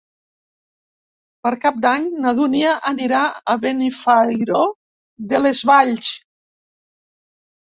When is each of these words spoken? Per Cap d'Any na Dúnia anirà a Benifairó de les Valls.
Per 1.47 1.51
Cap 1.65 1.75
d'Any 1.83 2.07
na 2.23 2.31
Dúnia 2.39 2.71
anirà 2.93 3.19
a 3.53 3.55
Benifairó 3.67 4.63
de 5.35 5.43
les 5.45 5.63
Valls. 5.73 6.11